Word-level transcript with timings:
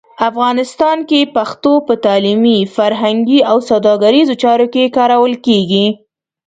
افغانستان 0.29 0.97
کې 1.09 1.19
پښتو 1.35 1.73
په 1.87 1.93
تعلیمي، 2.05 2.59
فرهنګي 2.75 3.39
او 3.49 3.57
سوداګریزو 3.69 4.33
چارو 4.43 4.67
کې 4.73 4.93
کارول 4.97 5.33
کېږي. 5.45 5.85